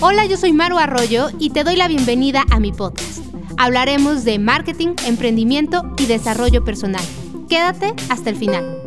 [0.00, 3.24] Hola, yo soy Maru Arroyo y te doy la bienvenida a mi podcast.
[3.56, 7.04] Hablaremos de marketing, emprendimiento y desarrollo personal.
[7.48, 8.82] Quédate hasta el final.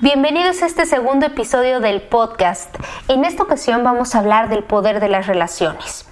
[0.00, 2.74] Bienvenidos a este segundo episodio del podcast.
[3.08, 6.08] En esta ocasión vamos a hablar del poder de las relaciones.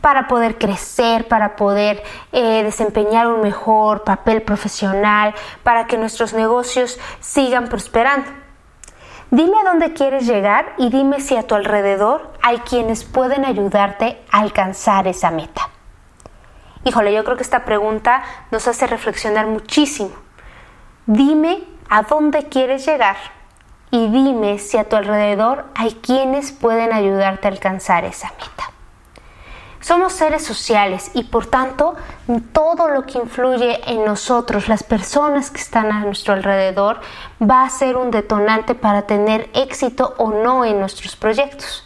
[0.00, 2.02] Para poder crecer, para poder
[2.32, 8.47] eh, desempeñar un mejor papel profesional, para que nuestros negocios sigan prosperando.
[9.30, 14.22] Dime a dónde quieres llegar y dime si a tu alrededor hay quienes pueden ayudarte
[14.30, 15.68] a alcanzar esa meta.
[16.84, 20.12] Híjole, yo creo que esta pregunta nos hace reflexionar muchísimo.
[21.04, 23.16] Dime a dónde quieres llegar
[23.90, 28.70] y dime si a tu alrededor hay quienes pueden ayudarte a alcanzar esa meta.
[29.80, 31.96] Somos seres sociales y por tanto
[32.52, 37.00] todo lo que influye en nosotros, las personas que están a nuestro alrededor,
[37.40, 41.84] va a ser un detonante para tener éxito o no en nuestros proyectos.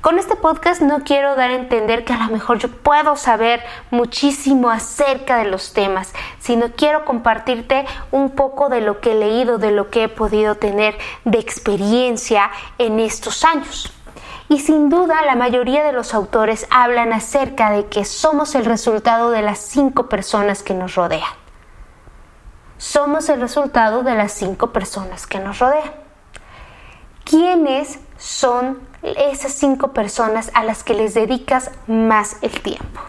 [0.00, 3.62] Con este podcast no quiero dar a entender que a lo mejor yo puedo saber
[3.90, 9.58] muchísimo acerca de los temas, sino quiero compartirte un poco de lo que he leído,
[9.58, 13.92] de lo que he podido tener de experiencia en estos años.
[14.48, 19.30] Y sin duda la mayoría de los autores hablan acerca de que somos el resultado
[19.30, 21.30] de las cinco personas que nos rodean.
[22.78, 25.92] Somos el resultado de las cinco personas que nos rodean.
[27.24, 33.00] ¿Quiénes son esas cinco personas a las que les dedicas más el tiempo?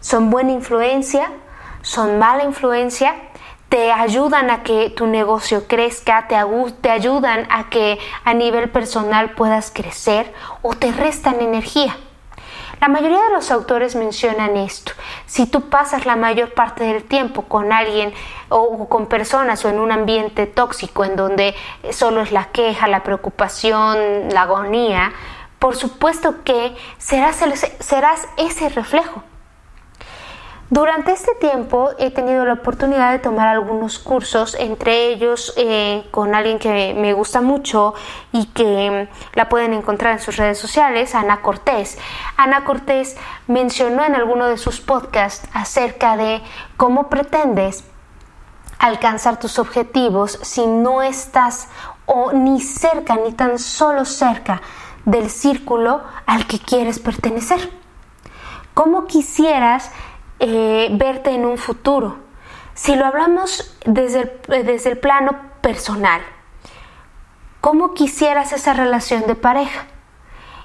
[0.00, 1.32] ¿Son buena influencia?
[1.82, 3.16] ¿Son mala influencia?
[3.70, 9.70] Te ayudan a que tu negocio crezca, te, ayudan a que a nivel personal puedas
[9.70, 11.96] crecer o te restan energía.
[12.80, 14.92] La mayoría de los autores mencionan esto.
[15.26, 18.12] Si tú pasas la mayor parte del tiempo con alguien
[18.48, 21.54] o con personas o en un ambiente tóxico en donde
[21.92, 25.12] solo es la queja, la preocupación, la agonía,
[25.60, 27.40] por supuesto que serás
[28.36, 29.22] ese reflejo.
[30.72, 36.32] Durante este tiempo he tenido la oportunidad de tomar algunos cursos, entre ellos eh, con
[36.32, 37.94] alguien que me gusta mucho
[38.30, 41.98] y que la pueden encontrar en sus redes sociales, Ana Cortés.
[42.36, 43.16] Ana Cortés
[43.48, 46.40] mencionó en alguno de sus podcasts acerca de
[46.76, 47.82] cómo pretendes
[48.78, 51.68] alcanzar tus objetivos si no estás
[52.06, 54.62] o ni cerca, ni tan solo cerca
[55.04, 57.72] del círculo al que quieres pertenecer.
[58.72, 59.90] ¿Cómo quisieras
[60.40, 62.18] eh, verte en un futuro.
[62.74, 66.22] Si lo hablamos desde el, desde el plano personal,
[67.60, 69.86] ¿cómo quisieras esa relación de pareja?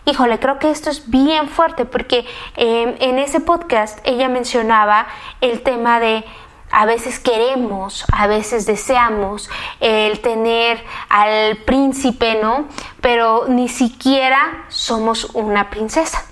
[0.06, 2.26] Híjole, creo que esto es bien fuerte porque
[2.56, 5.08] em, en ese podcast ella mencionaba
[5.42, 6.24] el tema de
[6.72, 9.50] a veces queremos, a veces deseamos
[9.80, 12.66] el tener al príncipe, ¿no?
[13.02, 16.24] Pero ni siquiera somos una princesa.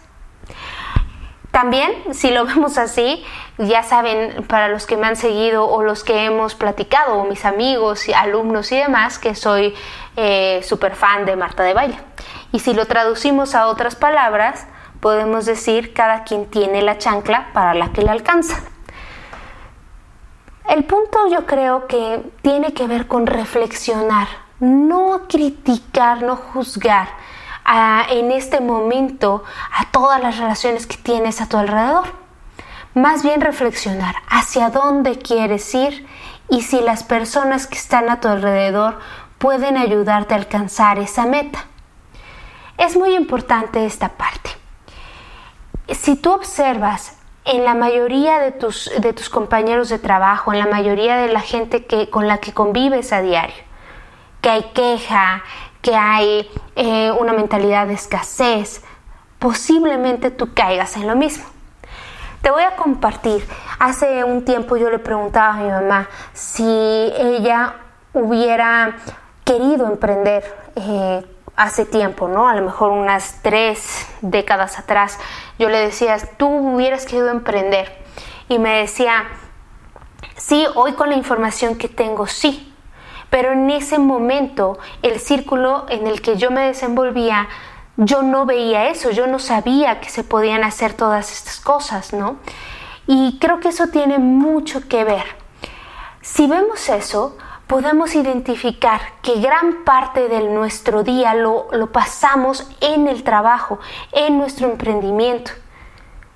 [1.54, 3.24] También, si lo vemos así,
[3.60, 7.46] ya saben, para los que me han seguido o los que hemos platicado, o mis
[7.46, 9.76] amigos, y alumnos y demás, que soy
[10.16, 12.00] eh, súper fan de Marta de Baile.
[12.52, 14.66] Y si lo traducimos a otras palabras,
[15.00, 18.58] podemos decir cada quien tiene la chancla para la que le alcanza.
[20.68, 24.28] El punto yo creo que tiene que ver con reflexionar,
[24.60, 27.10] no criticar, no juzgar
[27.66, 32.06] en este momento a todas las relaciones que tienes a tu alrededor.
[32.94, 36.06] Más bien reflexionar hacia dónde quieres ir
[36.50, 39.00] y si las personas que están a tu alrededor
[39.40, 41.66] pueden ayudarte a alcanzar esa meta.
[42.78, 44.52] Es muy importante esta parte.
[45.90, 50.68] Si tú observas en la mayoría de tus, de tus compañeros de trabajo, en la
[50.68, 53.56] mayoría de la gente que, con la que convives a diario,
[54.42, 55.44] que hay queja,
[55.84, 58.82] que hay eh, una mentalidad de escasez,
[59.38, 61.44] posiblemente tú caigas en lo mismo.
[62.42, 63.46] Te voy a compartir.
[63.80, 67.76] Hace un tiempo yo le preguntaba a mi mamá si ella
[68.14, 68.96] hubiera
[69.44, 70.44] querido emprender
[70.76, 71.26] eh,
[71.58, 72.48] hace tiempo, ¿no?
[72.48, 75.20] A lo mejor unas tres décadas atrás.
[75.60, 78.02] Yo le decía, tú hubieras querido emprender.
[78.48, 79.26] Y me decía,
[80.38, 82.73] sí, hoy con la información que tengo, sí
[83.34, 87.48] pero en ese momento el círculo en el que yo me desenvolvía,
[87.98, 92.36] yo no veía eso, yo no sabía que se podían hacer todas estas cosas, ¿no?
[93.08, 95.24] Y creo que eso tiene mucho que ver.
[96.22, 97.36] Si vemos eso,
[97.66, 103.80] podemos identificar que gran parte de nuestro día lo, lo pasamos en el trabajo,
[104.12, 105.54] en nuestro emprendimiento.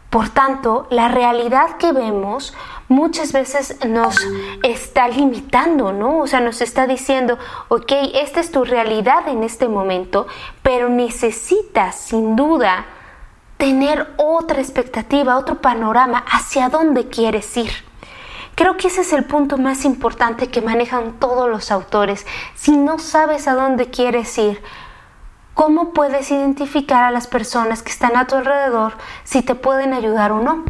[0.09, 2.53] Por tanto, la realidad que vemos
[2.87, 4.15] muchas veces nos
[4.63, 6.19] está limitando, ¿no?
[6.19, 7.37] O sea, nos está diciendo,
[7.67, 10.27] ok, esta es tu realidad en este momento,
[10.63, 12.85] pero necesitas sin duda
[13.57, 17.71] tener otra expectativa, otro panorama hacia dónde quieres ir.
[18.55, 22.25] Creo que ese es el punto más importante que manejan todos los autores.
[22.55, 24.63] Si no sabes a dónde quieres ir,
[25.57, 28.93] ¿cómo puedes identificar a las personas que están a tu alrededor
[29.23, 30.63] si te pueden ayudar o no?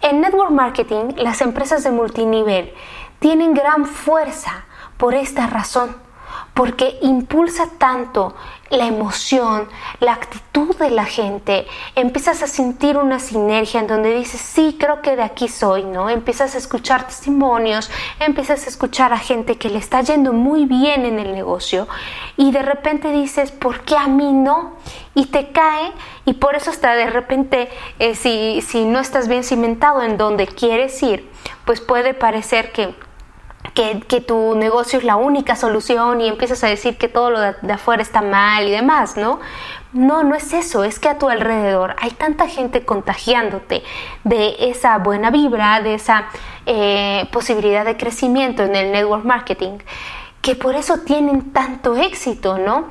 [0.00, 2.72] En network marketing, las empresas de multinivel
[3.18, 4.64] tienen gran fuerza
[4.96, 5.94] por esta razón
[6.54, 8.34] porque impulsa tanto
[8.70, 9.68] la emoción,
[10.00, 15.02] la actitud de la gente, empiezas a sentir una sinergia en donde dices, sí, creo
[15.02, 16.08] que de aquí soy, ¿no?
[16.08, 17.90] Empiezas a escuchar testimonios,
[18.20, 21.86] empiezas a escuchar a gente que le está yendo muy bien en el negocio
[22.36, 24.76] y de repente dices, ¿por qué a mí no?
[25.14, 25.92] Y te cae
[26.24, 27.68] y por eso hasta de repente,
[27.98, 31.30] eh, si, si no estás bien cimentado en donde quieres ir,
[31.66, 32.94] pues puede parecer que
[33.74, 37.72] que, tu negocio es la única solución y empiezas a decir que todo lo de,
[37.72, 39.40] afuera está mal y demás, ¿no?
[39.92, 43.82] No, no es eso, es que a tu alrededor hay tanta gente contagiándote
[44.24, 46.26] de esa buena vibra, de esa
[46.66, 49.78] eh, posibilidad de crecimiento en el network marketing,
[50.40, 52.88] que por eso tienen tanto éxito, ¿no?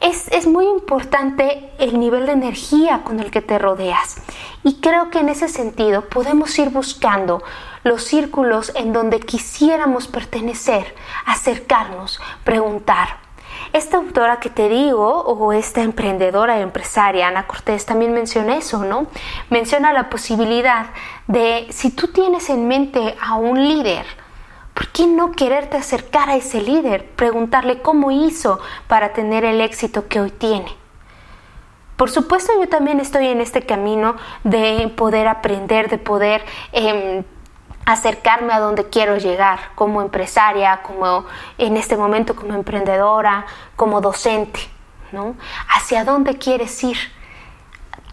[0.00, 4.16] Es, es, muy importante el nivel de energía con el que te rodeas.
[4.62, 7.42] Y creo que en ese sentido podemos ir buscando
[7.86, 10.92] los círculos en donde quisiéramos pertenecer,
[11.24, 13.20] acercarnos, preguntar.
[13.72, 19.06] Esta autora que te digo, o esta emprendedora empresaria, Ana Cortés, también menciona eso, ¿no?
[19.50, 20.86] Menciona la posibilidad
[21.28, 24.04] de, si tú tienes en mente a un líder,
[24.74, 27.08] ¿por qué no quererte acercar a ese líder?
[27.10, 28.58] Preguntarle cómo hizo
[28.88, 30.74] para tener el éxito que hoy tiene.
[31.96, 37.24] Por supuesto, yo también estoy en este camino de poder aprender, de poder em,
[37.86, 41.24] acercarme a donde quiero llegar como empresaria, como
[41.56, 43.46] en este momento como emprendedora,
[43.76, 44.60] como docente,
[45.12, 45.36] ¿no?
[45.74, 46.98] ¿Hacia dónde quieres ir?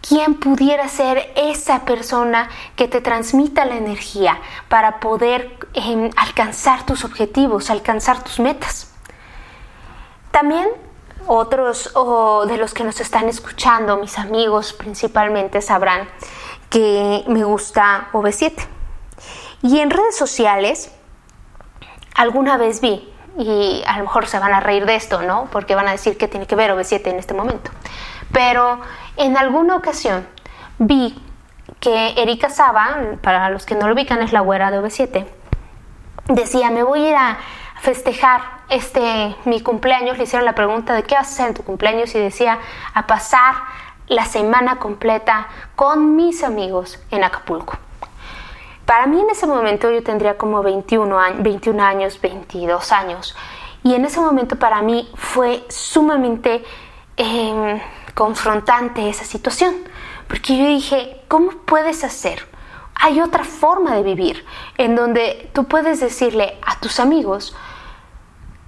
[0.00, 4.38] ¿Quién pudiera ser esa persona que te transmita la energía
[4.68, 8.94] para poder em, alcanzar tus objetivos, alcanzar tus metas?
[10.30, 10.68] También
[11.26, 11.92] otros
[12.46, 16.06] de los que nos están escuchando, mis amigos principalmente, sabrán
[16.70, 18.73] que me gusta OV7.
[19.64, 20.94] Y en redes sociales,
[22.14, 25.48] alguna vez vi, y a lo mejor se van a reír de esto, ¿no?
[25.50, 27.70] Porque van a decir que tiene que ver OV7 en este momento.
[28.30, 28.78] Pero
[29.16, 30.26] en alguna ocasión
[30.78, 31.18] vi
[31.80, 35.24] que Erika Saba, para los que no lo ubican, es la güera de OV7,
[36.28, 37.38] decía, me voy a ir a
[37.80, 41.64] festejar este mi cumpleaños, le hicieron la pregunta de qué vas a hacer en tu
[41.64, 42.58] cumpleaños y decía,
[42.92, 43.54] a pasar
[44.08, 47.78] la semana completa con mis amigos en Acapulco.
[48.86, 53.34] Para mí en ese momento yo tendría como 21, 21 años, 22 años.
[53.82, 56.62] Y en ese momento para mí fue sumamente
[57.16, 57.80] em,
[58.14, 59.74] confrontante esa situación.
[60.28, 62.46] Porque yo dije, ¿cómo puedes hacer?
[62.94, 64.44] Hay otra forma de vivir
[64.76, 67.56] en donde tú puedes decirle a tus amigos,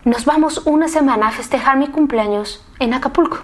[0.04, 3.38] nos vamos una semana a festejar mi cumpleaños en Acapulco.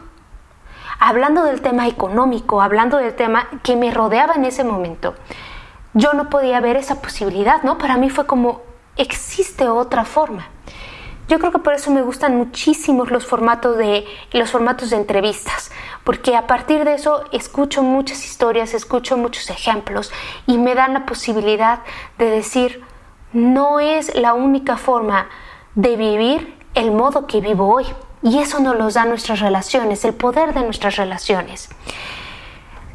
[0.98, 5.14] Hablando del tema económico, hablando del tema que me rodeaba en ese momento
[5.94, 7.78] yo no podía ver esa posibilidad, ¿no?
[7.78, 8.62] Para mí fue como,
[8.96, 10.48] existe otra forma.
[11.28, 15.70] Yo creo que por eso me gustan muchísimo los formatos de los formatos de entrevistas,
[16.04, 20.12] porque a partir de eso escucho muchas historias, escucho muchos ejemplos
[20.46, 21.80] y me dan la posibilidad
[22.18, 22.84] de decir
[23.32, 25.28] no es la única forma
[25.74, 27.86] de vivir el modo que vivo hoy.
[28.22, 31.70] Y eso nos lo da nuestras relaciones, el poder de nuestras relaciones.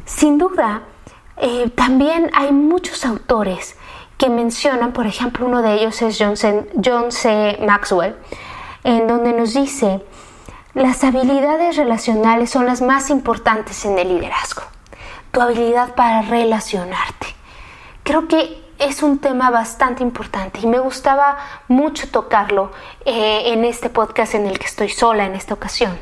[0.04, 0.82] Sin duda,
[1.40, 3.76] eh, también hay muchos autores
[4.16, 6.68] que mencionan, por ejemplo, uno de ellos es John C.
[6.84, 7.58] John C.
[7.64, 8.16] Maxwell,
[8.82, 10.02] en donde nos dice,
[10.74, 14.62] las habilidades relacionales son las más importantes en el liderazgo.
[15.30, 17.26] Tu habilidad para relacionarte.
[18.02, 21.36] Creo que es un tema bastante importante y me gustaba
[21.68, 22.70] mucho tocarlo
[23.04, 25.98] eh, en este podcast en el que estoy sola en esta ocasión,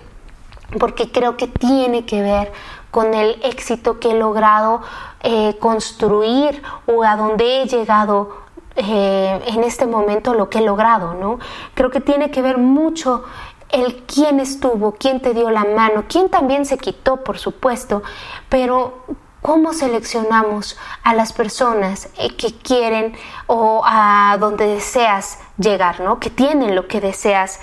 [0.78, 2.52] porque creo que tiene que ver
[2.96, 4.80] con el éxito que he logrado
[5.20, 8.38] eh, construir o a donde he llegado
[8.74, 11.38] eh, en este momento lo que he logrado, ¿no?
[11.74, 13.22] Creo que tiene que ver mucho
[13.68, 18.02] el quién estuvo, quién te dio la mano, quién también se quitó, por supuesto,
[18.48, 19.04] pero
[19.42, 23.14] cómo seleccionamos a las personas eh, que quieren
[23.46, 26.18] o a donde deseas llegar, ¿no?
[26.18, 27.60] Que tienen lo que deseas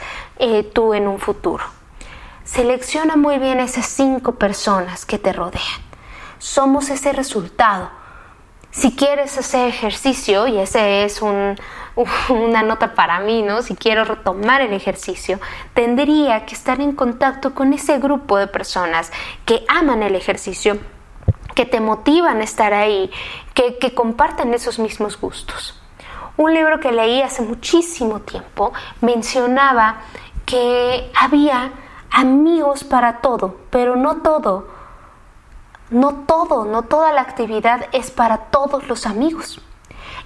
[0.74, 1.63] tú en un futuro.
[2.46, 5.94] Selecciona muy bien esas cinco personas que te rodean
[6.44, 7.90] somos ese resultado.
[8.70, 11.22] Si quieres hacer ejercicio, y ese es
[12.30, 13.62] una nota para mí, ¿no?
[13.62, 15.40] Si quiero retomar el ejercicio,
[15.74, 19.12] tendría que estar en contacto con ese grupo de personas
[19.46, 20.80] que aman el ejercicio,
[21.56, 23.10] que te motivan a estar ahí,
[23.54, 25.80] que, que compartan esos mismos gustos.
[26.36, 30.02] Un libro que leí hace muchísimo tiempo mencionaba
[30.46, 31.72] que había
[32.13, 34.67] amigos para todo, pero no todo.
[35.89, 39.62] No todo, no toda la actividad es para todos los amigos.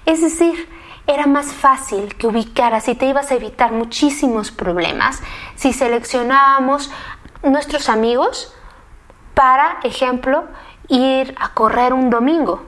[0.06, 0.68] Es decir,
[1.06, 5.20] era más fácil que ubicaras y te ibas a evitar muchísimos problemas
[5.56, 6.90] si seleccionábamos
[7.42, 8.54] nuestros amigos
[9.34, 10.44] para, ejemplo,
[10.88, 12.62] ir a correr un domingo.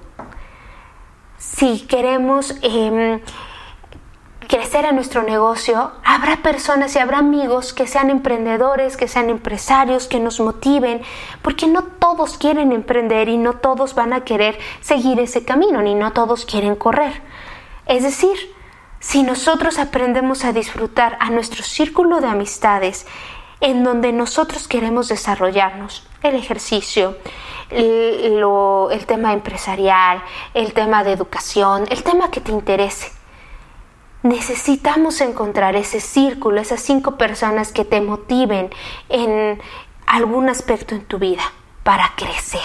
[1.36, 3.20] Si queremos em,
[4.50, 10.08] crecer en nuestro negocio, habrá personas y habrá amigos que sean emprendedores, que sean empresarios,
[10.08, 11.02] que nos motiven,
[11.40, 15.94] porque no todos quieren emprender y no todos van a querer seguir ese camino, ni
[15.94, 17.22] no todos quieren correr.
[17.86, 18.36] Es decir,
[18.98, 23.06] si nosotros aprendemos a disfrutar a nuestro círculo de amistades
[23.60, 27.16] en donde nosotros queremos desarrollarnos, el ejercicio,
[27.70, 28.42] el,
[28.90, 33.19] el tema empresarial, el tema de educación, el tema que te interese,
[34.22, 38.70] necesitamos encontrar ese círculo, esas cinco personas que te motiven
[39.08, 39.60] en
[40.06, 41.42] algún aspecto en tu vida
[41.82, 42.60] para crecer.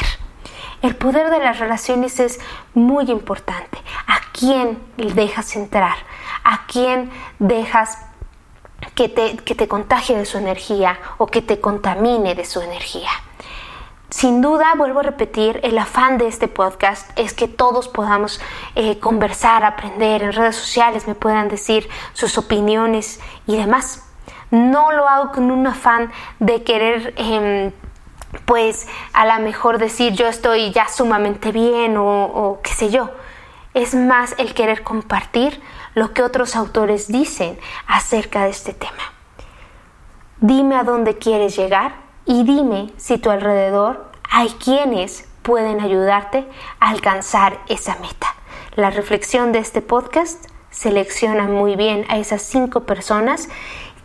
[0.81, 2.39] El poder de las relaciones es
[2.73, 3.77] muy importante.
[4.07, 5.95] ¿A quién dejas entrar?
[6.43, 7.09] ¿A quién
[7.39, 7.97] dejas
[8.93, 13.09] que te, que te contagie de su energía o que te contamine de su energía?
[14.09, 18.39] Sin duda, vuelvo a repetir, el afán de este podcast es que todos podamos
[18.75, 24.03] eh, conversar, aprender en redes sociales, me puedan decir sus opiniones y demás.
[24.51, 27.71] No lo hago con un afán de querer, em,
[28.45, 33.09] pues, a lo mejor decir yo estoy ya sumamente bien o, o qué sé yo.
[33.73, 35.61] Es más el querer compartir
[35.95, 37.57] lo que otros autores dicen
[37.87, 39.13] acerca de este tema.
[40.39, 46.47] Dime a dónde quieres llegar y dime si tu alrededor hay quienes pueden ayudarte
[46.79, 48.35] a alcanzar esa meta.
[48.75, 53.47] La reflexión de este podcast selecciona muy bien a esas cinco personas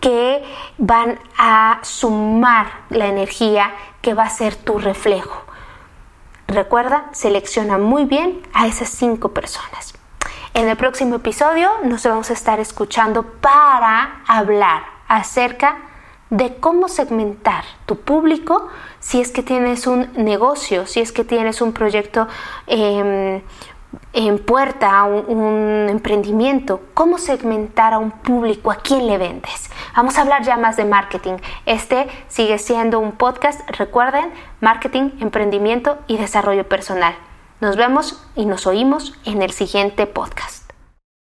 [0.00, 0.45] que
[0.79, 3.73] van a sumar la energía
[4.03, 5.45] que va a ser tu reflejo.
[6.47, 9.95] Recuerda, selecciona muy bien a esas cinco personas.
[10.55, 15.89] En el próximo episodio nos vamos a estar escuchando para hablar acerca de
[16.61, 18.69] cómo segmentar tu público
[19.01, 22.29] si es que tienes un negocio, si es que tienes un proyecto
[22.67, 23.43] em,
[24.13, 29.71] en puerta, un, emprendimiento, cómo segmentar a un público, a quién le vendes.
[29.97, 31.39] Vamos a hablar ya más de marketing.
[31.67, 37.15] Este sigue siendo un podcast, recuerden, marketing, emprendimiento y desarrollo personal.
[37.61, 40.60] Nos vemos y nos oímos en el siguiente podcast.